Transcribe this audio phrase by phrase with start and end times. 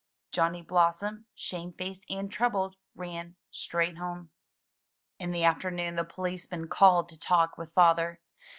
[0.31, 4.31] Johnny Blossom, shamefaced and troubled, ran straight home.
[5.19, 8.19] In the afternoon the policeman called to talk with Father.